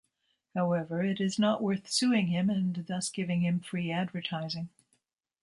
[0.55, 4.69] However, it is not worth suing him and thus giving him free advertising.